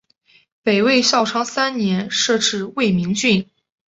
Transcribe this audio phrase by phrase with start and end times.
[0.63, 3.47] 北魏孝昌三年设置魏明郡。